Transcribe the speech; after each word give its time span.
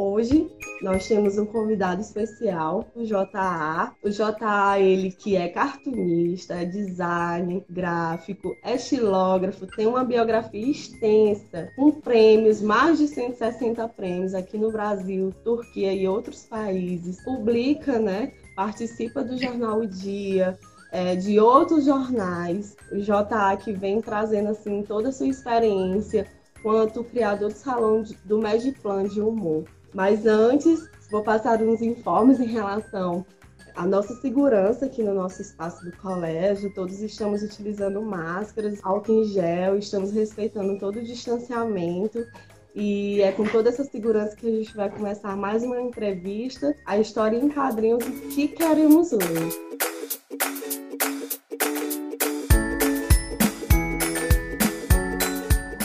Hoje 0.00 0.48
nós 0.80 1.08
temos 1.08 1.38
um 1.38 1.44
convidado 1.44 2.00
especial, 2.00 2.86
o 2.94 3.02
JA. 3.02 3.92
O 4.00 4.08
JA, 4.08 4.78
ele 4.78 5.10
que 5.10 5.34
é 5.34 5.48
cartunista, 5.48 6.54
é 6.54 6.64
designer, 6.64 7.64
gráfico, 7.68 8.54
é 8.62 8.76
estilógrafo, 8.76 9.66
tem 9.66 9.88
uma 9.88 10.04
biografia 10.04 10.70
extensa, 10.70 11.68
com 11.74 11.90
prêmios, 11.90 12.62
mais 12.62 12.98
de 12.98 13.08
160 13.08 13.88
prêmios 13.88 14.34
aqui 14.34 14.56
no 14.56 14.70
Brasil, 14.70 15.34
Turquia 15.42 15.92
e 15.92 16.06
outros 16.06 16.44
países. 16.44 17.20
Publica, 17.24 17.98
né? 17.98 18.34
Participa 18.54 19.24
do 19.24 19.36
jornal 19.36 19.80
O 19.80 19.86
Dia, 19.88 20.56
é, 20.92 21.16
de 21.16 21.40
outros 21.40 21.86
jornais. 21.86 22.76
O 22.92 22.98
JA 22.98 23.56
que 23.56 23.72
vem 23.72 24.00
trazendo 24.00 24.50
assim 24.50 24.80
toda 24.84 25.08
a 25.08 25.12
sua 25.12 25.26
experiência 25.26 26.24
quanto 26.62 27.02
criador 27.02 27.48
do 27.48 27.58
salão 27.58 28.04
do 28.24 28.38
Mediplan 28.38 29.02
de 29.02 29.20
humor. 29.20 29.64
Mas 29.98 30.26
antes, 30.26 30.88
vou 31.10 31.24
passar 31.24 31.60
uns 31.60 31.82
informes 31.82 32.38
em 32.38 32.46
relação 32.46 33.26
à 33.74 33.84
nossa 33.84 34.14
segurança 34.20 34.86
aqui 34.86 35.02
no 35.02 35.12
nosso 35.12 35.42
espaço 35.42 35.84
do 35.84 35.90
colégio. 35.96 36.72
Todos 36.72 37.00
estamos 37.00 37.42
utilizando 37.42 38.00
máscaras, 38.00 38.78
álcool 38.84 39.22
em 39.22 39.24
gel, 39.24 39.76
estamos 39.76 40.12
respeitando 40.12 40.78
todo 40.78 41.00
o 41.00 41.02
distanciamento. 41.02 42.24
E 42.76 43.20
é 43.22 43.32
com 43.32 43.42
toda 43.42 43.70
essa 43.70 43.82
segurança 43.82 44.36
que 44.36 44.46
a 44.46 44.52
gente 44.52 44.76
vai 44.76 44.88
começar 44.88 45.36
mais 45.36 45.64
uma 45.64 45.80
entrevista, 45.80 46.76
a 46.86 46.96
história 46.96 47.36
em 47.36 47.48
quadrinhos 47.48 48.04
que 48.32 48.46
queremos 48.46 49.12
hoje. 49.12 49.58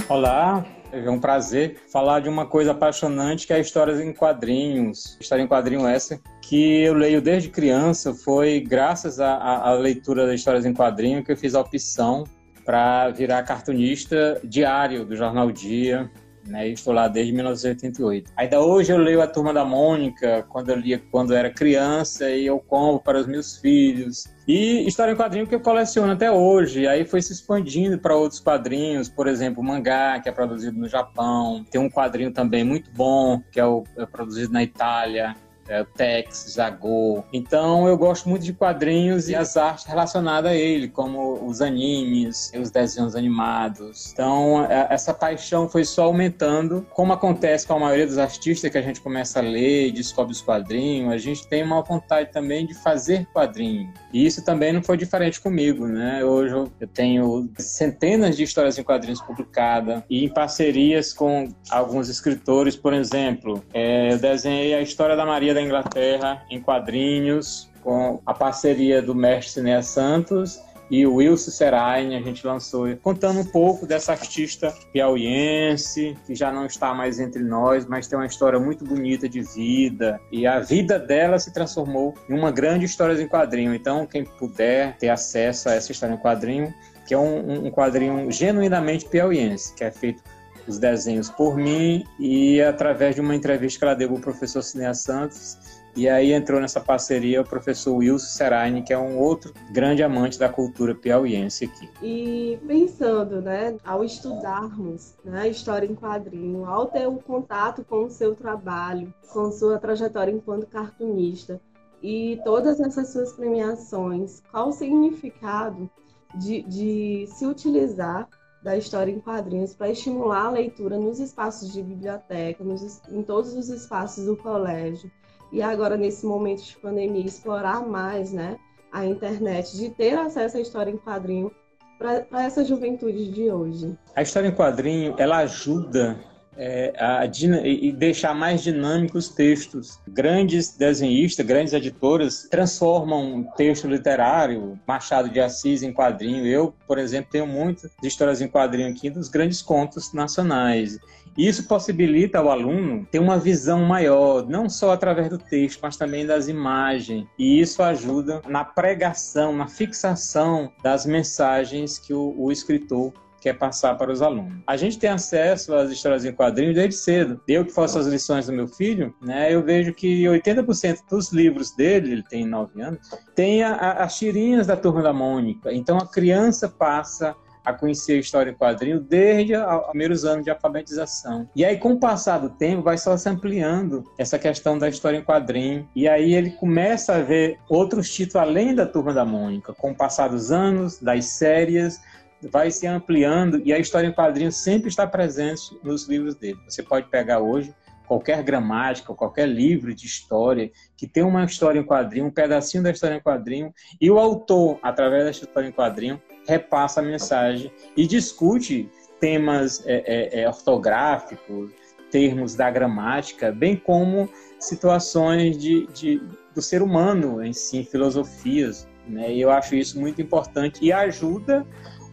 Olá, 0.07 0.63
é 0.93 1.09
um 1.09 1.20
prazer 1.20 1.77
falar 1.91 2.20
de 2.20 2.29
uma 2.29 2.45
coisa 2.45 2.71
apaixonante 2.71 3.47
que 3.47 3.53
é 3.53 3.55
a 3.55 3.59
história 3.59 3.93
em 4.03 4.13
quadrinhos. 4.13 5.17
História 5.20 5.41
em 5.41 5.47
quadrinho 5.47 5.88
essa 5.88 6.21
que 6.41 6.81
eu 6.81 6.93
leio 6.93 7.21
desde 7.21 7.49
criança. 7.49 8.13
Foi 8.13 8.59
graças 8.59 9.20
à, 9.20 9.35
à 9.35 9.73
leitura 9.73 10.27
das 10.27 10.35
histórias 10.35 10.65
em 10.65 10.73
quadrinho 10.73 11.23
que 11.23 11.31
eu 11.31 11.37
fiz 11.37 11.55
a 11.55 11.62
opção 11.62 12.23
para 12.63 13.09
virar 13.09 13.43
cartunista 13.43 14.40
diário 14.43 15.03
do 15.03 15.15
jornal 15.15 15.51
Dia. 15.51 16.09
Né? 16.46 16.70
Estou 16.70 16.94
lá 16.94 17.08
desde 17.08 17.32
1988. 17.32 18.32
Ainda 18.36 18.60
hoje 18.60 18.91
eu 18.91 18.98
leio 18.98 19.22
a 19.22 19.27
Turma 19.27 19.54
da 19.54 19.63
Mônica, 19.63 20.46
quando 20.49 20.70
eu 20.70 20.76
lia 20.76 21.02
quando 21.12 21.34
era 21.34 21.49
criança, 21.49 22.30
e 22.30 22.46
eu 22.46 22.60
compro 22.60 23.04
para 23.04 23.20
os 23.20 23.27
meus 23.27 23.58
filhos. 23.58 24.26
E 24.48 24.86
história 24.86 25.14
em 25.14 25.16
quadrinho 25.16 25.48
que 25.48 25.55
eu 25.55 25.60
coleciono 25.60 26.12
até 26.12 26.30
hoje. 26.32 26.86
Aí 26.88 27.05
foi 27.05 27.21
se 27.21 27.32
expandindo 27.32 27.98
para 27.98 28.16
outros 28.16 28.40
quadrinhos, 28.40 29.08
por 29.08 29.27
exemplo, 29.27 29.64
mangá, 29.64 30.20
que 30.20 30.27
é 30.27 30.32
produzido 30.32 30.77
no 30.77 30.88
Japão. 30.88 31.66
Tem 31.71 31.80
um 31.80 31.90
quadrinho 31.90 32.32
também 32.32 32.64
muito 32.64 32.91
bom, 32.91 33.41
que 33.52 33.60
é, 33.60 33.66
o, 33.66 33.84
é 33.98 34.05
produzido 34.05 34.52
na 34.52 34.62
Itália 34.64 35.36
é, 35.74 35.84
Tex, 35.84 36.46
Zagô. 36.52 37.24
Então 37.34 37.88
eu 37.88 37.98
gosto 37.98 38.29
muito 38.29 38.43
de 38.43 38.54
quadrinhos 38.54 39.27
e 39.27 39.35
as 39.35 39.57
artes 39.57 39.85
relacionadas 39.85 40.52
a 40.52 40.55
ele, 40.55 40.88
como 40.88 41.43
os 41.46 41.62
animes, 41.62 42.52
os 42.55 42.70
desenhos 42.70 43.15
animados. 43.15 44.12
Então 44.13 44.63
é, 44.65 44.88
essa 44.91 45.13
paixão 45.13 45.68
foi 45.68 45.84
só 45.84 46.04
aumentando, 46.04 46.85
como 46.93 47.12
acontece 47.12 47.65
com 47.65 47.74
a 47.74 47.80
maioria 47.80 48.05
dos 48.05 48.20
artistas 48.20 48.70
que 48.70 48.77
a 48.77 48.82
gente 48.82 49.02
começa 49.02 49.40
a 49.40 49.41
ler 49.41 49.88
e 49.88 49.91
descobre 49.91 50.32
os 50.32 50.41
quadrinhos, 50.41 51.12
a 51.12 51.18
gente 51.18 51.48
tem 51.48 51.63
uma 51.63 51.82
vontade 51.82 52.32
também 52.32 52.68
de 52.68 52.76
fazer 52.76 53.26
quadrinho. 53.34 53.91
E 54.12 54.26
isso 54.26 54.46
também 54.46 54.71
não 54.71 54.84
foi 54.84 54.96
diferente 54.96 55.41
comigo, 55.41 55.87
né? 55.87 56.24
Hoje 56.24 56.54
eu 56.54 56.87
tenho 56.87 57.49
centenas 57.58 58.37
de 58.37 58.43
histórias 58.43 58.77
em 58.77 58.84
quadrinhos 58.84 59.21
publicadas 59.21 60.04
e 60.08 60.26
em 60.26 60.30
parcerias 60.30 61.12
com 61.13 61.49
alguns 61.70 62.10
escritores, 62.10 62.76
por 62.76 62.93
exemplo, 62.93 63.63
é, 63.74 64.13
eu 64.13 64.19
desenhei 64.19 64.75
a 64.75 64.81
história 64.81 65.16
da 65.16 65.25
Maria 65.25 65.53
da 65.53 65.62
Inglaterra 65.63 66.44
em 66.50 66.59
quadrinhos, 66.59 67.69
com 67.81 68.22
a 68.25 68.33
parceria 68.33 69.01
do 69.01 69.13
mestre 69.13 69.53
Cineia 69.53 69.81
Santos 69.81 70.61
e 70.94 71.07
o 71.07 71.16
Wilson 71.16 71.50
Serain, 71.50 72.16
a 72.16 72.22
gente 72.22 72.46
lançou 72.46 72.85
contando 72.97 73.40
um 73.40 73.46
pouco 73.46 73.85
dessa 73.88 74.12
artista 74.12 74.72
piauiense, 74.91 76.16
que 76.25 76.35
já 76.35 76.52
não 76.52 76.66
está 76.66 76.94
mais 76.94 77.19
entre 77.19 77.41
nós, 77.41 77.85
mas 77.85 78.07
tem 78.07 78.18
uma 78.18 78.28
história 78.28 78.59
muito 78.59 78.85
bonita 78.85 79.28
de 79.28 79.41
vida, 79.41 80.19
e 80.31 80.46
a 80.46 80.59
vida 80.59 81.00
dela 81.00 81.40
se 81.40 81.52
transformou 81.52 82.13
em 82.29 82.38
uma 82.38 82.52
grande 82.52 82.85
história 82.85 83.19
em 83.19 83.28
quadrinho. 83.28 83.73
Então, 83.73 84.06
quem 84.06 84.23
puder 84.23 84.96
ter 84.97 85.09
acesso 85.09 85.69
a 85.69 85.73
essa 85.73 85.91
história 85.91 86.13
em 86.13 86.18
quadrinho, 86.18 86.72
que 87.07 87.13
é 87.13 87.18
um, 87.18 87.66
um 87.68 87.72
quadrinho 87.72 88.31
genuinamente 88.31 89.06
piauiense, 89.06 89.73
que 89.73 89.84
é 89.84 89.90
feito 89.90 90.22
os 90.68 90.79
desenhos 90.79 91.29
por 91.29 91.56
mim 91.56 92.06
e 92.19 92.62
através 92.62 93.16
de 93.16 93.22
uma 93.22 93.35
entrevista 93.35 93.79
que 93.79 93.85
ela 93.85 93.94
deu 93.94 94.09
para 94.09 94.18
o 94.18 94.22
professor 94.22 94.62
Cinea 94.62 94.94
Santos. 94.94 95.57
E 95.96 96.09
aí 96.09 96.34
entrou 96.34 96.59
nessa 96.59 96.79
parceria 96.79 97.41
o 97.41 97.47
professor 97.47 97.96
Wilson 97.96 98.25
Seraine, 98.25 98.81
que 98.81 98.91
é 98.91 98.97
um 98.97 99.19
outro 99.19 99.53
grande 99.72 100.02
amante 100.02 100.40
da 100.40 100.50
cultura 100.50 100.96
piauiense 100.96 101.66
aqui. 101.66 101.88
E 102.02 102.57
pensando, 102.68 103.41
né, 103.41 103.78
ao 103.85 104.03
estudarmos 104.03 105.13
né, 105.23 105.41
a 105.41 105.47
história 105.47 105.85
em 105.85 105.94
quadrinho, 105.94 106.66
ao 106.66 106.88
ter 106.88 107.07
o 107.07 107.18
contato 107.18 107.85
com 107.88 108.06
o 108.06 108.09
seu 108.09 108.34
trabalho, 108.34 109.13
com 109.31 109.52
sua 109.52 109.78
trajetória 109.78 110.31
enquanto 110.31 110.66
cartunista, 110.66 111.62
e 112.02 112.41
todas 112.44 112.79
essas 112.79 113.13
suas 113.13 113.31
premiações, 113.34 114.41
qual 114.52 114.69
o 114.69 114.73
significado 114.73 115.90
de, 116.35 116.63
de 116.63 117.28
se 117.28 117.46
utilizar 117.46 118.28
da 118.63 118.78
história 118.78 119.12
em 119.12 119.19
quadrinhos 119.19 119.74
para 119.74 119.90
estimular 119.90 120.46
a 120.46 120.51
leitura 120.51 120.97
nos 120.97 121.19
espaços 121.19 121.72
de 121.74 121.84
biblioteca, 121.84 122.63
nos, 122.63 123.01
em 123.09 123.22
todos 123.22 123.53
os 123.53 123.69
espaços 123.69 124.25
do 124.25 124.38
colégio. 124.38 125.12
E 125.51 125.62
agora, 125.62 125.97
nesse 125.97 126.25
momento 126.25 126.63
de 126.63 126.78
pandemia, 126.78 127.25
explorar 127.25 127.85
mais 127.85 128.31
né, 128.31 128.57
a 128.91 129.06
internet, 129.06 129.78
de 129.78 129.90
ter 129.90 130.18
acesso 130.18 130.57
à 130.57 130.62
história 130.62 130.90
em 130.90 130.97
quadrinho 130.97 131.52
para 132.00 132.44
essa 132.44 132.66
juventude 132.66 133.31
de 133.31 133.52
hoje. 133.52 133.97
A 134.16 134.22
história 134.22 134.47
em 134.47 134.56
quadrinho, 134.56 135.16
ela 135.18 135.38
ajuda 135.38 136.19
é, 136.58 136.94
a, 136.97 137.25
e 137.66 137.91
deixar 137.91 138.34
mais 138.34 138.62
dinâmicos 138.62 139.30
textos. 139.30 140.00
Grandes 140.08 140.75
desenhistas, 140.75 141.46
grandes 141.46 141.74
editoras 141.74 142.47
transformam 142.50 143.36
um 143.36 143.44
texto 143.44 143.88
literário, 143.88 144.80
Machado 144.88 145.30
de 145.30 145.40
Assis 145.40 145.84
em 145.84 145.94
quadrinho. 145.94 146.46
Eu, 146.46 146.74
por 146.88 146.97
exemplo, 146.97 147.31
tenho 147.31 147.47
muitas 147.47 147.91
histórias 148.03 148.41
em 148.41 148.47
quadrinho 148.47 148.90
aqui 148.90 149.09
dos 149.09 149.30
grandes 149.30 149.62
contos 149.62 150.14
nacionais. 150.14 151.00
Isso 151.38 151.68
possibilita 151.68 152.38
ao 152.38 152.50
aluno 152.50 153.08
ter 153.09 153.18
uma 153.18 153.40
visão 153.40 153.84
maior, 153.84 154.47
não 154.47 154.70
só 154.70 154.91
através 154.91 155.30
do 155.30 155.40
texto, 155.40 155.80
mas 155.81 155.97
também 155.97 156.25
das 156.25 156.47
imagens. 156.47 157.25
E 157.40 157.59
isso 157.59 157.81
ajuda 157.81 158.41
na 158.47 158.64
pregação, 158.64 159.56
na 159.56 159.68
fixação 159.68 160.72
das 160.84 161.06
mensagens 161.06 161.97
que 161.97 162.14
o, 162.14 162.35
o 162.38 162.52
escritor 162.52 163.12
quer 163.44 163.58
passar 163.58 163.98
para 163.98 164.09
os 164.09 164.22
alunos. 164.22 164.64
A 164.66 164.78
gente 164.78 164.98
tem 164.98 165.09
acesso 165.09 165.76
às 165.76 165.92
histórias 165.92 166.24
em 166.24 166.31
quadrinhos 166.31 166.76
desde 166.76 166.96
cedo. 166.96 167.42
Eu 167.46 167.66
que 167.66 167.74
faço 167.74 168.00
as 168.00 168.08
lições 168.08 168.48
do 168.48 168.54
meu 168.54 168.70
filho, 168.70 169.14
né, 169.22 169.54
eu 169.54 169.62
vejo 169.62 169.94
que 169.94 170.24
80% 170.24 171.00
dos 171.09 171.34
livros 171.34 171.76
dele, 171.76 172.14
ele 172.14 172.24
tem 172.24 172.48
9 172.48 172.82
anos, 172.82 173.00
tem 173.36 173.62
a, 173.62 173.74
a, 173.74 174.03
as 174.06 174.18
tirinhas 174.18 174.68
da 174.68 174.78
Turma 174.78 175.02
da 175.02 175.12
Mônica. 175.12 175.74
Então 175.74 175.98
a 175.98 176.08
criança 176.09 176.70
passa 176.70 177.36
a 177.66 177.74
conhecer 177.74 178.14
a 178.14 178.20
história 178.20 178.52
em 178.52 178.56
quadrinho 178.56 179.00
desde 179.00 179.56
os 179.56 179.88
primeiros 179.88 180.26
anos 180.26 180.44
de 180.44 180.50
alfabetização. 180.50 181.48
E 181.56 181.64
aí, 181.64 181.78
com 181.78 181.94
o 181.94 182.00
passar 182.00 182.40
do 182.40 182.50
tempo, 182.50 182.82
vai 182.82 182.98
só 182.98 183.16
se 183.16 183.30
ampliando 183.30 184.03
essa 184.18 184.38
questão 184.38 184.78
da 184.78 184.90
história 184.90 185.18
em 185.18 185.24
quadrinho. 185.24 185.88
E 185.96 186.08
aí 186.08 186.34
ele 186.34 186.52
começa 186.52 187.16
a 187.16 187.20
ver 187.20 187.58
outros 187.70 188.09
títulos 188.09 188.48
além 188.48 188.76
da 188.76 188.86
Turma 188.86 189.14
da 189.14 189.24
Mônica, 189.24 189.74
com 189.74 189.92
o 189.92 189.96
passar 189.96 190.28
dos 190.28 190.52
anos, 190.52 191.00
das 191.00 191.26
séries, 191.26 192.02
vai 192.50 192.72
se 192.72 192.88
ampliando 192.88 193.62
e 193.66 193.74
a 193.74 193.80
história 193.80 194.08
em 194.08 194.14
quadrinhos 194.14 194.58
sempre 194.58 194.90
está 194.90 195.06
presente 195.06 195.78
nos 195.84 196.08
livros 196.08 196.36
dele. 196.36 196.59
Você 196.68 196.84
pode 196.84 197.08
pegar 197.09 197.40
hoje 197.40 197.74
qualquer 198.08 198.44
gramática, 198.44 199.14
qualquer 199.14 199.48
livro 199.48 199.94
de 199.94 200.06
história 200.06 200.72
que 200.96 201.08
tem 201.08 201.23
uma 201.23 201.44
história 201.46 201.79
em 201.79 201.84
quadrinho, 201.84 202.26
um 202.26 202.32
pedacinho 202.32 202.84
da 202.84 202.91
história 202.91 203.16
em 203.16 203.22
quadrinho, 203.22 203.73
e 204.00 204.12
o 204.12 204.20
autor, 204.20 204.79
através 204.84 205.26
dessa 205.26 205.46
história 205.46 205.67
em 205.67 205.72
quadrinho, 205.72 206.22
repassa 206.47 207.00
a 207.00 207.03
mensagem 207.03 207.72
e 207.96 208.06
discute 208.06 208.90
temas 209.20 209.85
é, 209.85 210.03
é, 210.06 210.41
é, 210.41 210.47
ortográficos, 210.47 211.72
termos 212.12 212.56
da 212.56 212.70
gramática, 212.70 213.52
bem 213.52 213.76
como 213.76 214.29
situações 214.59 215.58
de, 215.58 215.88
de, 215.88 216.22
do 216.53 216.62
ser 216.62 216.82
humano 216.82 217.44
em 217.44 217.53
si, 217.53 217.84
filosofias. 217.84 218.88
Né? 219.08 219.34
E 219.34 219.41
eu 219.41 219.50
acho 219.50 219.76
isso 219.76 220.00
muito 220.00 220.22
importante 220.22 220.84
e 220.84 220.91
ajuda 220.91 221.66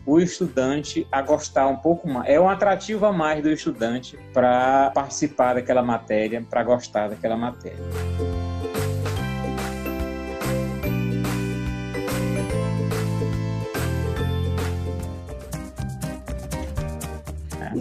o 0.06 0.18
estudante 0.18 1.06
a 1.10 1.22
gostar 1.22 1.66
um 1.68 1.76
pouco 1.76 2.08
mais. 2.08 2.28
É 2.28 2.40
um 2.40 2.48
atrativo 2.48 3.06
a 3.06 3.12
mais 3.12 3.42
do 3.42 3.50
estudante 3.50 4.18
para 4.32 4.90
participar 4.90 5.54
daquela 5.54 5.82
matéria, 5.82 6.44
para 6.48 6.62
gostar 6.64 7.08
daquela 7.08 7.36
matéria. 7.36 7.78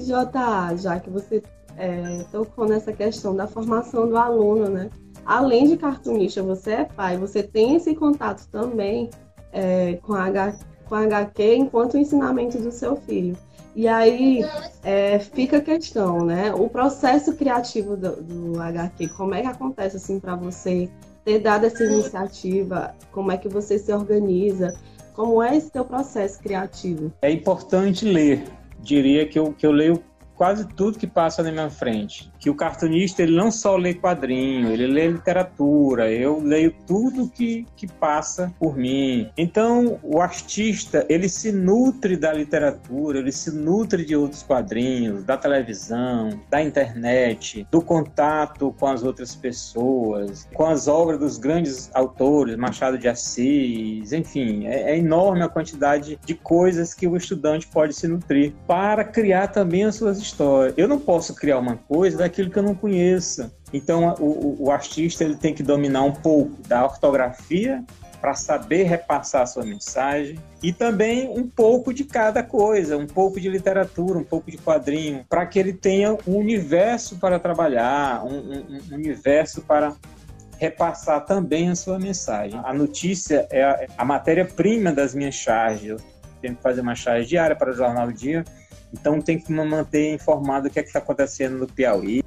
Jota, 0.06 0.76
já 0.78 1.00
que 1.00 1.10
você 1.10 1.44
é, 1.78 2.24
tocou 2.32 2.68
nessa 2.68 2.92
questão 2.92 3.36
da 3.36 3.48
formação 3.48 4.08
do 4.08 4.18
aluno, 4.18 4.68
né? 4.68 4.90
Além 5.26 5.68
de 5.68 5.78
cartunista, 5.78 6.42
você 6.42 6.72
é 6.72 6.84
pai, 6.86 7.18
você 7.18 7.44
tem 7.44 7.76
esse 7.76 7.94
contato 7.94 8.48
também 8.48 9.10
é, 9.52 10.00
com, 10.02 10.14
a 10.14 10.54
com 10.90 10.96
a 10.96 11.04
HQ 11.04 11.56
enquanto 11.56 11.94
o 11.94 11.98
ensinamento 11.98 12.58
do 12.58 12.72
seu 12.72 12.96
filho. 12.96 13.38
E 13.76 13.88
aí 13.88 14.44
é, 14.84 15.20
fica 15.20 15.58
a 15.58 15.62
questão, 15.62 16.26
né? 16.26 16.54
O 16.54 16.68
processo 16.68 17.36
criativo 17.36 17.96
do, 17.96 18.22
do 18.22 18.62
HQ, 18.62 19.08
como 19.10 19.36
é 19.36 19.42
que 19.42 19.48
acontece 19.48 19.96
assim 19.96 20.20
para 20.20 20.36
você 20.36 20.90
ter 21.24 21.40
dado 21.40 21.66
essa 21.66 21.84
iniciativa? 21.84 22.96
Como 23.12 23.32
é 23.32 23.38
que 23.38 23.48
você 23.48 23.78
se 23.78 23.94
organiza? 23.94 24.76
Como 25.14 25.42
é 25.42 25.56
esse 25.56 25.70
teu 25.70 25.86
processo 25.86 26.40
criativo? 26.40 27.14
É 27.22 27.32
importante 27.32 28.06
ler. 28.06 28.44
Diria 28.82 29.28
que 29.28 29.38
eu, 29.38 29.54
que 29.54 29.66
eu 29.66 29.72
leio 29.72 30.04
quase 30.36 30.66
tudo 30.66 30.98
que 30.98 31.06
passa 31.06 31.44
na 31.44 31.52
minha 31.52 31.70
frente. 31.70 32.32
Que 32.40 32.50
o 32.50 32.56
cartunista 32.56 33.22
ele 33.22 33.36
não 33.36 33.52
só 33.52 33.76
lê 33.76 33.94
quadrinho, 33.94 34.72
ele 34.72 34.88
lê 34.88 35.08
literatura, 35.08 36.10
eu 36.12 36.40
leio 36.40 36.74
tudo 36.88 37.30
que, 37.30 37.66
que 37.76 37.88
passa 37.88 38.54
por 38.58 38.78
mim. 38.78 39.30
Então, 39.38 40.00
o 40.02 40.22
artista, 40.22 41.06
ele 41.10 41.28
se 41.28 41.52
nutre 41.52 42.16
da 42.16 42.32
literatura, 42.32 43.20
ele 43.20 43.32
se 43.32 43.52
nutre 43.52 44.06
de 44.06 44.16
outros 44.16 44.44
quadrinhos, 44.44 45.24
da 45.24 45.36
televisão, 45.36 46.40
da 46.50 46.62
internet, 46.62 47.68
do 47.70 47.82
contato 47.82 48.74
com 48.80 48.88
as 48.88 49.04
outras 49.04 49.36
pessoas, 49.36 50.48
com 50.54 50.66
as 50.66 50.88
obras 50.88 51.20
dos 51.20 51.38
grandes 51.38 51.90
autores, 51.94 52.56
Machado 52.56 52.98
de 52.98 53.08
Assis, 53.08 54.14
enfim, 54.14 54.66
é, 54.68 54.94
é 54.94 54.98
enorme 54.98 55.44
a 55.44 55.50
quantidade 55.50 56.20
de 56.26 56.34
coisas 56.36 56.94
que 56.94 57.08
o 57.08 57.18
estudante 57.18 57.68
pode 57.68 57.94
se 57.94 58.08
nutrir 58.08 58.54
para 58.68 59.04
criar 59.04 59.48
também 59.48 59.84
as 59.84 59.96
suas 59.96 60.20
história. 60.20 60.74
Eu 60.78 60.88
não 60.88 61.00
posso 61.00 61.34
criar 61.34 61.60
uma 61.60 61.76
coisa 61.76 62.29
daquilo 62.30 62.52
que 62.52 62.58
eu 62.58 62.64
não 62.64 62.76
conheça. 62.76 63.52
Então, 63.74 64.16
o, 64.20 64.66
o 64.66 64.72
artista 64.72 65.24
ele 65.24 65.36
tem 65.36 65.54
que 65.54 65.64
dominar 65.64 66.04
um 66.04 66.14
pouco 66.14 66.62
da 66.68 66.84
ortografia 66.86 67.84
para 68.22 68.34
saber 68.36 68.84
repassar 68.84 69.44
a 69.44 69.46
sua 69.46 69.64
mensagem 69.64 70.38
e 70.62 70.74
também 70.74 71.30
um 71.30 71.48
pouco 71.48 71.94
de 71.94 72.04
cada 72.04 72.44
coisa, 72.44 72.98
um 72.98 73.08
pouco 73.08 73.40
de 73.40 73.50
literatura, 73.50 74.20
um 74.20 74.24
pouco 74.24 74.52
de 74.52 74.58
quadrinho, 74.58 75.26
para 75.30 75.46
que 75.46 75.58
ele 75.58 75.74
tenha 75.74 76.18
um 76.28 76.36
universo 76.36 77.18
para 77.18 77.40
trabalhar, 77.40 78.24
um, 78.26 78.38
um, 78.38 78.80
um 78.92 78.96
universo 78.96 79.62
para 79.62 79.96
repassar 80.58 81.26
também 81.26 81.70
a 81.70 81.76
sua 81.76 81.98
mensagem. 81.98 82.60
A 82.64 82.74
notícia 82.74 83.48
é 83.50 83.64
a, 83.64 83.88
a 83.98 84.06
matéria-prima 84.06 84.92
das 84.92 85.16
minhas 85.16 85.36
charges. 85.36 85.90
Eu 85.92 85.98
tenho 86.42 86.56
que 86.56 86.62
fazer 86.62 86.82
uma 86.82 86.96
charge 86.96 87.30
diária 87.30 87.56
para 87.56 87.72
o 87.72 87.74
Jornal 87.74 88.08
do 88.08 88.14
Dia 88.14 88.44
então 88.94 89.22
tem 89.22 89.40
que 89.40 89.52
manter 89.52 90.14
informado 90.14 90.68
o 90.68 90.72
que 90.72 90.80
é 90.80 90.84
está 90.84 91.00
acontecendo 91.00 91.58
no 91.58 91.68
Piauí, 91.68 92.22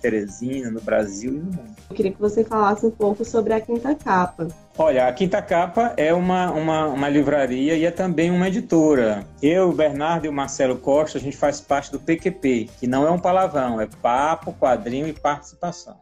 Teresina, 0.00 0.70
no 0.70 0.80
Brasil 0.80 1.34
e 1.34 1.36
no 1.36 1.44
mundo. 1.44 1.76
Eu 1.90 1.96
queria 1.96 2.12
que 2.12 2.20
você 2.20 2.42
falasse 2.42 2.86
um 2.86 2.90
pouco 2.90 3.24
sobre 3.24 3.52
a 3.52 3.60
Quinta 3.60 3.94
Capa. 3.94 4.48
Olha, 4.78 5.06
a 5.06 5.12
Quinta 5.12 5.42
Capa 5.42 5.92
é 5.96 6.14
uma, 6.14 6.50
uma, 6.50 6.86
uma 6.86 7.08
livraria 7.08 7.74
e 7.74 7.84
é 7.84 7.90
também 7.90 8.30
uma 8.30 8.48
editora. 8.48 9.26
Eu, 9.42 9.68
o 9.68 9.74
Bernardo 9.74 10.24
e 10.24 10.28
o 10.28 10.32
Marcelo 10.32 10.78
Costa, 10.78 11.18
a 11.18 11.20
gente 11.20 11.36
faz 11.36 11.60
parte 11.60 11.92
do 11.92 12.00
PQP, 12.00 12.70
que 12.78 12.86
não 12.86 13.06
é 13.06 13.10
um 13.10 13.18
palavrão, 13.18 13.80
é 13.80 13.86
papo, 14.00 14.54
quadrinho 14.54 15.06
e 15.06 15.12
participação. 15.12 16.00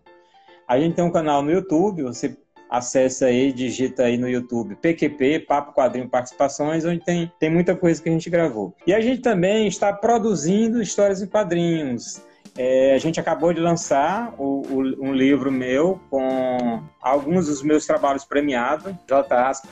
A 0.66 0.78
gente 0.78 0.94
tem 0.94 1.04
um 1.04 1.10
canal 1.10 1.42
no 1.42 1.50
YouTube, 1.50 2.02
você 2.02 2.36
acessa 2.68 3.26
aí, 3.26 3.52
digita 3.52 4.04
aí 4.04 4.16
no 4.16 4.28
YouTube 4.28 4.76
PQP, 4.76 5.40
Papo 5.40 5.72
Quadrinho 5.72 6.08
Participações, 6.08 6.84
onde 6.84 7.00
tem, 7.00 7.32
tem 7.38 7.50
muita 7.50 7.74
coisa 7.74 8.02
que 8.02 8.08
a 8.08 8.12
gente 8.12 8.28
gravou. 8.28 8.74
E 8.86 8.94
a 8.94 9.00
gente 9.00 9.22
também 9.22 9.66
está 9.66 9.92
produzindo 9.92 10.82
histórias 10.82 11.22
em 11.22 11.26
quadrinhos. 11.26 12.22
É, 12.60 12.92
a 12.92 12.98
gente 12.98 13.20
acabou 13.20 13.52
de 13.52 13.60
lançar 13.60 14.34
o, 14.36 14.62
o, 14.68 15.06
um 15.06 15.12
livro 15.14 15.48
meu 15.48 16.00
com 16.10 16.82
alguns 17.00 17.46
dos 17.46 17.62
meus 17.62 17.86
trabalhos 17.86 18.24
premiados, 18.24 18.92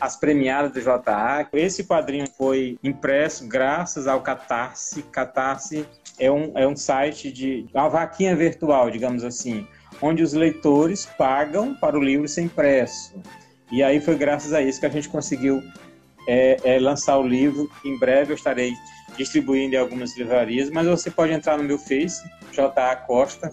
as 0.00 0.16
premiadas 0.16 0.70
do 0.70 0.80
JA. 0.80 1.48
Esse 1.52 1.82
quadrinho 1.82 2.28
foi 2.38 2.78
impresso 2.84 3.48
graças 3.48 4.06
ao 4.06 4.20
Catarse. 4.20 5.02
Catarse 5.02 5.84
é 6.16 6.30
um, 6.30 6.52
é 6.54 6.64
um 6.64 6.76
site 6.76 7.32
de 7.32 7.66
uma 7.74 7.88
vaquinha 7.88 8.36
virtual, 8.36 8.88
digamos 8.88 9.24
assim, 9.24 9.66
onde 10.00 10.22
os 10.22 10.32
leitores 10.32 11.06
pagam 11.18 11.74
para 11.74 11.98
o 11.98 12.00
livro 12.00 12.28
ser 12.28 12.42
impresso. 12.42 13.20
E 13.72 13.82
aí 13.82 14.00
foi 14.00 14.14
graças 14.14 14.52
a 14.52 14.62
isso 14.62 14.78
que 14.78 14.86
a 14.86 14.90
gente 14.90 15.08
conseguiu 15.08 15.60
é, 16.26 16.56
é, 16.64 16.78
lançar 16.78 17.18
o 17.18 17.26
livro. 17.26 17.70
Em 17.84 17.98
breve 17.98 18.32
eu 18.32 18.36
estarei 18.36 18.72
distribuindo 19.16 19.74
em 19.74 19.78
algumas 19.78 20.16
livrarias, 20.16 20.70
mas 20.70 20.86
você 20.86 21.10
pode 21.10 21.32
entrar 21.32 21.56
no 21.56 21.64
meu 21.64 21.78
Face, 21.78 22.22
J.A. 22.52 22.96
Costa, 22.96 23.52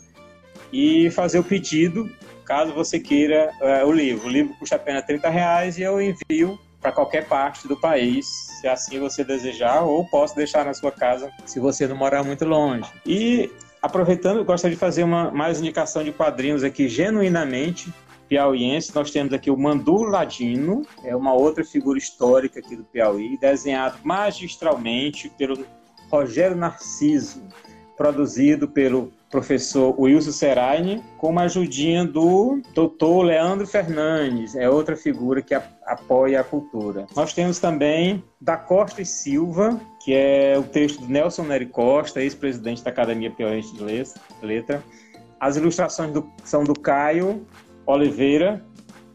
e 0.71 1.09
fazer 1.11 1.39
o 1.39 1.43
pedido, 1.43 2.09
caso 2.45 2.73
você 2.73 2.99
queira 2.99 3.51
é, 3.61 3.85
o 3.85 3.91
livro. 3.91 4.27
O 4.27 4.29
livro 4.29 4.53
custa 4.55 4.75
apenas 4.75 5.05
30 5.05 5.29
reais 5.29 5.77
e 5.77 5.83
eu 5.83 6.01
envio 6.01 6.59
para 6.81 6.91
qualquer 6.91 7.27
parte 7.27 7.65
do 7.67 7.79
país, 7.79 8.25
se 8.59 8.67
assim 8.67 8.99
você 8.99 9.23
desejar, 9.23 9.83
ou 9.83 10.05
posso 10.05 10.35
deixar 10.35 10.65
na 10.65 10.73
sua 10.73 10.91
casa 10.91 11.31
se 11.45 11.59
você 11.59 11.87
não 11.87 11.95
morar 11.95 12.23
muito 12.23 12.43
longe. 12.43 12.91
E 13.05 13.49
Aproveitando, 13.83 14.37
eu 14.37 14.45
gostaria 14.45 14.75
de 14.75 14.79
fazer 14.79 15.03
uma 15.03 15.29
mais 15.29 15.59
indicação 15.59 16.05
de 16.05 16.13
quadrinhos 16.13 16.63
aqui 16.63 16.87
genuinamente 16.87 17.93
piauiense. 18.33 18.95
Nós 18.95 19.11
temos 19.11 19.31
aqui 19.31 19.51
o 19.51 19.57
Mandu 19.57 20.01
Ladino, 20.01 20.81
é 21.03 21.15
uma 21.15 21.33
outra 21.33 21.63
figura 21.63 21.99
histórica 21.99 22.59
aqui 22.59 22.75
do 22.75 22.83
Piauí, 22.83 23.37
desenhado 23.37 23.99
magistralmente 24.03 25.29
pelo 25.37 25.63
Rogério 26.09 26.57
Narciso, 26.57 27.43
produzido 27.95 28.67
pelo 28.67 29.11
professor 29.29 29.95
Wilson 29.99 30.31
Seraine, 30.31 31.03
com 31.17 31.29
uma 31.29 31.43
ajudinha 31.43 32.05
do 32.05 32.59
doutor 32.73 33.23
Leandro 33.23 33.67
Fernandes, 33.67 34.55
é 34.55 34.67
outra 34.67 34.95
figura 34.95 35.41
que 35.41 35.53
apoia 35.85 36.41
a 36.41 36.43
cultura. 36.43 37.05
Nós 37.15 37.33
temos 37.33 37.59
também 37.59 38.23
da 38.41 38.57
Costa 38.57 39.01
e 39.03 39.05
Silva, 39.05 39.79
que 40.03 40.13
é 40.13 40.57
o 40.57 40.63
texto 40.63 41.01
do 41.01 41.07
Nelson 41.07 41.43
Nery 41.43 41.67
Costa, 41.67 42.21
ex-presidente 42.21 42.83
da 42.83 42.89
Academia 42.89 43.29
Piauiense 43.29 43.75
de 43.75 43.83
Letra. 44.45 44.83
As 45.39 45.55
ilustrações 45.55 46.11
do, 46.13 46.31
são 46.43 46.63
do 46.63 46.73
Caio 46.73 47.45
Oliveira, 47.85 48.63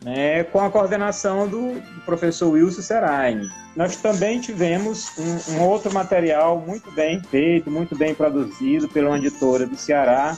né, 0.04 0.44
com 0.44 0.60
a 0.60 0.70
coordenação 0.70 1.48
do, 1.48 1.82
professor 2.04 2.50
Wilson 2.50 2.82
Seraine. 2.82 3.48
Nós 3.76 3.96
também 3.96 4.40
tivemos 4.40 5.12
um, 5.18 5.52
um, 5.52 5.62
outro 5.62 5.92
material 5.92 6.58
muito 6.58 6.90
bem 6.92 7.20
feito, 7.20 7.70
muito 7.70 7.96
bem 7.96 8.14
produzido 8.14 8.88
pela 8.88 9.16
editora 9.18 9.66
do 9.66 9.76
Ceará, 9.76 10.36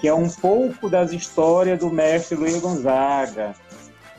que 0.00 0.08
é 0.08 0.14
um 0.14 0.28
pouco 0.28 0.90
das 0.90 1.12
histórias 1.12 1.78
do 1.78 1.90
mestre 1.90 2.36
Luiz 2.36 2.60
Gonzaga, 2.60 3.54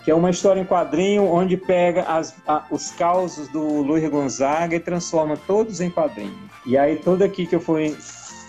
que 0.04 0.12
é 0.12 0.16
uma 0.16 0.30
história 0.30 0.62
em 0.62 0.66
quadrinho 0.66 1.26
onde 1.26 1.58
pega 1.58 2.04
as, 2.04 2.34
a, 2.48 2.66
os 2.72 2.92
causos 2.92 3.50
do 3.50 3.82
Luiz 3.82 4.10
Gonzaga 4.10 4.76
e 4.76 4.80
transforma 4.80 5.38
todos 5.46 5.82
em 5.82 5.90
quadrinho. 5.90 6.50
E 6.66 6.78
aí, 6.78 6.96
tudo 6.96 7.24
aqui 7.24 7.46
que 7.46 7.56
eu 7.56 7.60
fui 7.60 7.96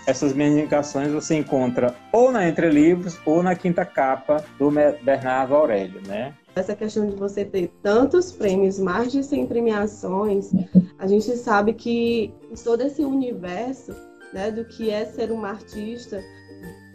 essas 0.09 0.33
minhas 0.33 0.53
indicações 0.53 1.11
você 1.11 1.35
encontra 1.35 1.95
ou 2.11 2.31
na 2.31 2.47
Entre 2.47 2.69
Livros 2.69 3.19
ou 3.25 3.43
na 3.43 3.55
quinta 3.55 3.85
capa 3.85 4.43
do 4.57 4.71
Bernardo 4.71 5.55
Aurélio, 5.55 6.01
né? 6.07 6.33
Essa 6.55 6.75
questão 6.75 7.07
de 7.07 7.15
você 7.15 7.45
ter 7.45 7.71
tantos 7.83 8.31
prêmios, 8.31 8.79
mais 8.79 9.11
de 9.11 9.23
100 9.23 9.45
premiações, 9.45 10.51
a 10.97 11.07
gente 11.07 11.37
sabe 11.37 11.73
que 11.73 12.33
todo 12.63 12.81
esse 12.81 13.03
universo 13.03 13.95
né, 14.33 14.51
do 14.51 14.65
que 14.65 14.89
é 14.89 15.05
ser 15.05 15.31
um 15.31 15.45
artista 15.45 16.21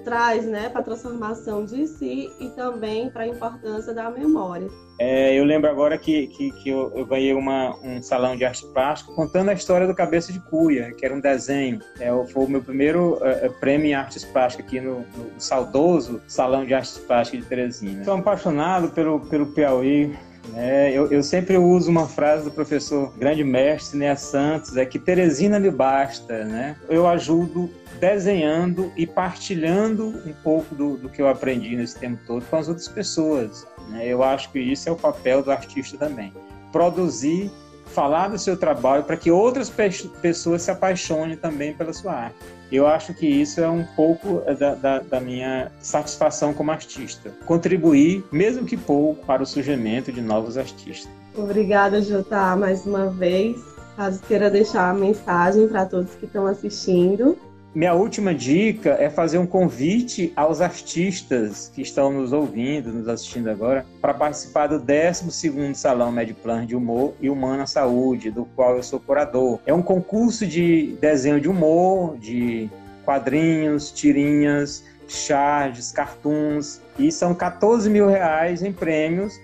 traz 0.05 0.45
né, 0.45 0.69
para 0.69 0.81
a 0.81 0.85
transformação 0.85 1.65
de 1.65 1.87
si 1.87 2.31
e 2.39 2.49
também 2.51 3.11
para 3.11 3.23
a 3.23 3.29
importância 3.29 3.93
da 3.93 4.11
memória. 4.11 4.69
É, 5.01 5.35
eu 5.35 5.45
lembro 5.45 5.69
agora 5.69 5.99
que, 5.99 6.29
que, 6.29 6.53
que 6.53 6.69
eu, 6.69 6.93
eu, 6.95 7.05
ganhei 7.05 7.35
uma, 7.35 7.77
um 7.83 8.01
salão 8.01 8.37
de 8.37 8.45
arte 8.45 8.65
plástica 8.67 9.13
contando 9.13 9.49
a 9.49 9.53
história 9.53 9.89
do 9.89 9.95
Cabeça 9.95 10.33
de 10.33 10.39
Cuia, 10.39 10.93
que 10.93 11.05
era 11.05 11.13
um 11.13 11.21
desenho. 11.21 11.81
É, 11.99 12.11
foi 12.27 12.45
o 12.45 12.49
meu 12.49 12.63
primeiro 12.63 13.19
é, 13.23 13.47
é, 13.47 13.49
prêmio 13.49 13.89
em 13.89 13.95
artes 13.95 14.25
plásticas 14.25 14.67
aqui 14.67 14.81
no, 14.81 15.01
no, 15.01 15.33
saudoso 15.37 16.21
Salão 16.29 16.65
de 16.65 16.75
Artes 16.75 16.97
Plásticas 16.99 17.41
de 17.41 17.47
Teresina. 17.47 18.05
Sou 18.05 18.15
apaixonado 18.15 18.91
pelo, 18.91 19.19
pelo 19.21 19.47
Piauí, 19.47 20.17
é, 20.55 20.93
eu, 20.93 21.11
eu, 21.11 21.23
sempre 21.23 21.57
uso 21.57 21.91
uma 21.91 22.07
frase 22.07 22.45
do 22.45 22.51
professor 22.51 23.17
grande 23.17 23.43
mestre 23.43 23.99
Nea 23.99 24.17
Santos, 24.17 24.77
é 24.77 24.85
que 24.85 24.99
Teresina 24.99 25.59
me 25.59 25.71
basta, 25.71 26.45
né? 26.45 26.77
Eu 26.89 27.09
ajudo 27.09 27.71
desenhando 28.05 28.93
e 28.97 29.07
partilhando 29.07 30.09
um 30.27 30.35
pouco 30.43 30.75
do, 30.75 30.99
do 30.99 31.09
que 31.09 31.23
eu 31.23 31.27
aprendi 31.27 31.75
nesse 31.75 31.99
tempo 31.99 32.21
todo 32.27 32.45
com 32.45 32.57
as 32.57 32.69
outras 32.69 32.87
pessoas. 32.87 33.67
Né? 33.89 34.07
Eu 34.07 34.23
acho 34.23 34.53
que 34.53 34.59
isso 34.59 34.91
é 34.91 34.93
o 34.93 34.97
papel 34.97 35.43
do 35.43 35.51
artista 35.51 35.97
também. 35.97 36.31
Produzir, 36.71 37.51
falar 37.87 38.29
do 38.29 38.39
seu 38.39 38.59
trabalho 38.59 39.05
para 39.05 39.17
que 39.17 39.31
outras 39.31 39.71
pe 39.71 39.89
pessoas 40.21 40.61
se 40.61 40.71
apaixonem 40.71 41.35
também 41.35 41.73
pela 41.73 41.95
sua 41.95 42.13
arte. 42.13 42.37
Eu 42.71 42.87
acho 42.87 43.15
que 43.15 43.27
isso 43.27 43.61
é 43.63 43.69
um 43.69 43.85
pouco 43.97 44.43
da, 44.59 44.75
da, 44.75 44.99
da, 44.99 45.21
minha 45.21 45.71
satisfação 45.81 46.53
como 46.53 46.73
artista. 46.73 47.31
Contribuir, 47.47 48.23
mesmo 48.31 48.67
que 48.67 48.77
pouco, 48.77 49.25
para 49.25 49.43
o 49.43 49.47
surgimento 49.47 50.13
de 50.13 50.21
novos 50.21 50.59
artistas. 50.59 51.09
Obrigada, 51.35 52.03
Jota, 52.03 52.55
mais 52.57 52.85
uma 52.85 53.09
vez. 53.09 53.57
Caso 53.97 54.21
queira 54.27 54.51
deixar 54.51 54.91
a 54.91 54.95
mensagem 54.95 55.69
para 55.69 55.87
todos 55.87 56.15
que 56.17 56.27
estão 56.27 56.47
assistindo. 56.47 57.39
Minha 57.75 57.93
última 57.93 58.33
dica 58.33 58.91
é 59.01 59.11
fazer 59.11 59.39
um 59.39 59.47
convite 59.47 60.33
aos 60.37 60.61
artistas 60.61 61.71
que 61.75 61.83
estão 61.83 62.13
nos 62.13 62.33
ouvindo, 62.33 62.93
nos 62.93 63.09
assistindo 63.09 63.51
agora, 63.51 63.85
para 64.01 64.15
participar 64.15 64.69
do 64.69 64.79
12º 64.79 65.75
Salão 65.75 66.13
Mediplan 66.13 66.65
de 66.65 66.77
Humor 66.77 67.15
e 67.21 67.29
Humana 67.29 67.67
Saúde, 67.67 68.31
do 68.31 68.45
qual 68.45 68.77
eu 68.77 68.83
sou 68.83 69.01
curador. 69.01 69.59
É 69.67 69.75
um 69.75 69.83
concurso 69.83 70.47
de 70.47 70.97
desenho 71.01 71.41
de 71.41 71.49
humor, 71.49 72.17
de 72.19 72.71
quadrinhos, 73.05 73.91
tirinhas, 73.91 74.85
charges, 75.09 75.91
cartoons, 75.91 76.81
e 76.97 77.11
são 77.11 77.35
14 77.35 77.91
mil 77.91 78.09
reais 78.09 78.63
em 78.63 78.73
prêmios. 78.73 79.35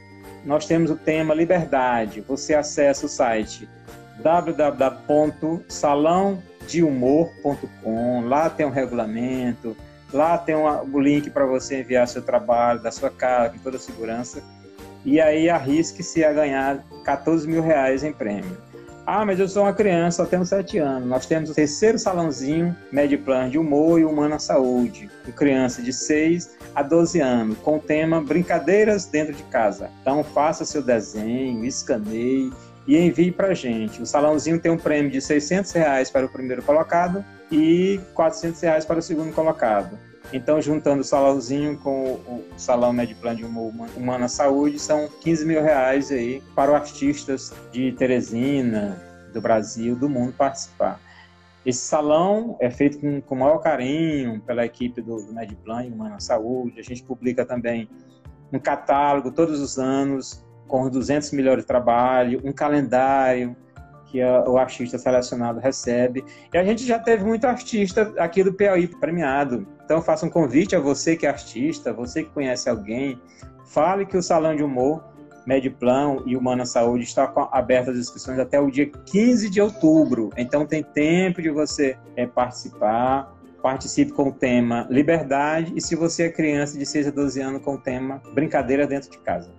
Nós 0.45 0.67
temos 0.67 0.91
o 0.91 0.97
tema 0.97 1.35
Liberdade. 1.35 2.21
Você 2.29 2.55
acessa 2.55 3.07
o 3.07 3.09
site 3.09 3.69
www.salãodehumor.com. 6.71 8.29
Lá 8.29 8.49
tem 8.49 8.65
um 8.65 8.71
regulamento, 8.71 9.77
lá 10.12 10.39
tem 10.39 10.55
o 10.55 11.00
link 11.00 11.31
para 11.31 11.45
você 11.45 11.81
enviar 11.81 12.07
seu 12.07 12.23
trabalho, 12.23 12.81
da 12.81 12.91
sua 12.91 13.11
casa, 13.11 13.50
com 13.50 13.59
toda 13.59 13.77
a 13.77 13.81
segurança. 13.81 14.43
E 15.05 15.21
aí 15.21 15.49
arrisque-se 15.49 16.25
a 16.25 16.33
ganhar 16.33 16.85
14 17.05 17.49
mil 17.49 17.62
reais 17.62 18.05
em 18.05 18.12
prêmio. 18.12 18.57
Ah, 19.07 19.25
mas 19.25 19.41
eu 19.41 19.49
sou 19.49 19.62
uma 19.65 19.73
criança, 19.73 20.23
só 20.23 20.29
tenho 20.29 20.45
7 20.45 20.79
anos. 20.79 21.09
Nós 21.09 21.27
temos 21.27 21.50
o 21.50 21.55
terceiro 21.55 21.99
salãozinho 21.99 22.77
Mediplan 22.93 23.49
de 23.49 23.59
Humor 23.59 23.99
e 23.99 24.05
Humana 24.05 24.39
Saúde, 24.39 25.11
com 25.25 25.33
criança 25.33 25.83
de 25.83 25.93
6 25.93 26.57
a 26.75 26.83
12 26.83 27.19
anos, 27.19 27.59
com 27.59 27.77
o 27.77 27.81
tema 27.81 28.21
Brincadeiras 28.21 29.07
dentro 29.07 29.33
de 29.33 29.43
casa. 29.45 29.91
Então 30.03 30.23
faça 30.23 30.65
seu 30.65 30.83
desenho, 30.83 31.65
escaneie 31.65 32.53
e 32.87 32.97
envie 32.97 33.31
para 33.31 33.49
a 33.49 33.55
gente. 33.55 34.03
O 34.03 34.07
salãozinho 34.07 34.61
tem 34.61 34.71
um 34.71 34.79
prêmio 34.79 35.11
de 35.11 35.21
600 35.21 35.73
reais 35.73 36.11
para 36.11 36.27
o 36.27 36.29
primeiro 36.29 36.63
colocado 36.63 37.25
e 37.51 38.01
400 38.15 38.61
reais 38.61 38.85
para 38.85 38.99
o 38.99 39.03
segundo 39.03 39.33
colocado. 39.33 39.99
Então, 40.33 40.61
juntando 40.61 41.01
o 41.01 41.05
salãozinho 41.05 41.77
com 41.79 42.13
o 42.13 42.45
salão 42.57 42.93
Mediplan 42.93 43.35
de 43.35 43.45
Humana 43.45 44.29
Saúde, 44.29 44.79
são 44.79 45.09
15 45.21 45.45
mil 45.45 45.63
reais 45.63 46.11
aí 46.13 46.43
para 46.55 46.77
artistas 46.77 47.53
de 47.73 47.93
Teresina, 47.93 49.03
do 49.33 49.41
Brasil, 49.41 49.97
do 49.97 50.09
mundo 50.09 50.33
participar. 50.33 51.01
Esse 51.65 51.81
salão 51.81 52.57
é 52.61 52.71
feito 52.71 52.99
com, 53.01 53.21
com 53.21 53.35
o 53.35 53.39
maior 53.39 53.59
carinho 53.59 54.41
pela 54.41 54.65
equipe 54.65 55.03
do, 55.03 55.17
do 55.17 55.33
Mediplan 55.33 55.85
e 55.85 55.91
Humana 55.91 56.21
Saúde. 56.21 56.79
A 56.81 56.83
gente 56.83 57.03
publica 57.03 57.45
também 57.45 57.89
um 58.53 58.59
catálogo 58.59 59.31
todos 59.31 59.61
os 59.61 59.79
anos 59.79 60.45
com 60.71 60.83
os 60.83 60.91
200 60.91 61.33
melhores 61.33 61.65
trabalhos, 61.65 62.41
um 62.45 62.53
calendário 62.53 63.57
que 64.07 64.23
a, 64.23 64.49
o 64.49 64.57
artista 64.57 64.97
selecionado 64.97 65.59
recebe. 65.61 66.25
E 66.53 66.57
a 66.57 66.65
gente 66.65 66.87
já 66.87 66.99
teve 66.99 67.25
muito 67.25 67.47
artista 67.47 68.12
aqui 68.17 68.43
do 68.43 68.53
Piauí 68.53 68.87
premiado. 68.87 69.67
Então 69.85 70.00
faça 70.00 70.25
um 70.25 70.31
convite 70.31 70.77
a 70.77 70.81
você 70.81 71.17
que 71.17 71.27
é 71.27 71.29
artista, 71.29 71.93
você 71.93 72.23
que 72.23 72.31
conhece 72.31 72.69
alguém, 72.69 73.21
fale 73.67 74.07
que 74.07 74.17
o 74.17 74.23
Salão 74.23 74.55
de 74.55 74.62
Humor 74.62 75.11
Mediplan 75.47 76.23
e 76.27 76.37
Humana 76.37 76.65
Saúde 76.65 77.05
está 77.05 77.33
aberto 77.50 77.91
as 77.91 77.97
inscrições 77.97 78.39
até 78.39 78.61
o 78.61 78.71
dia 78.71 78.87
15 78.87 79.50
de 79.50 79.61
outubro. 79.61 80.31
Então 80.37 80.67
tem 80.67 80.83
tempo 80.83 81.43
de 81.43 81.50
você 81.50 81.97
é, 82.17 82.27
participar. 82.27 83.35
Participe 83.62 84.12
com 84.12 84.29
o 84.29 84.33
tema 84.33 84.87
Liberdade 84.89 85.75
e 85.77 85.83
se 85.83 85.95
você 85.95 86.25
é 86.25 86.29
criança 86.31 86.79
de 86.79 86.87
6 86.87 87.09
a 87.09 87.11
12 87.11 87.41
anos 87.41 87.62
com 87.62 87.75
o 87.75 87.79
tema 87.79 88.23
Brincadeira 88.33 88.87
dentro 88.87 89.11
de 89.11 89.19
casa. 89.19 89.50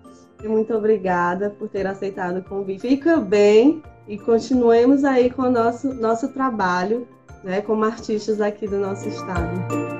Muito 0.48 0.74
obrigada 0.74 1.50
por 1.50 1.68
ter 1.68 1.86
aceitado 1.86 2.38
o 2.38 2.42
convite. 2.42 2.80
Fica 2.80 3.16
bem 3.16 3.82
e 4.08 4.18
continuemos 4.18 5.04
aí 5.04 5.30
com 5.30 5.42
o 5.42 5.50
nosso, 5.50 5.92
nosso 5.94 6.28
trabalho 6.28 7.06
né, 7.42 7.60
como 7.60 7.84
artistas 7.84 8.40
aqui 8.40 8.66
do 8.66 8.78
nosso 8.78 9.08
estado. 9.08 9.91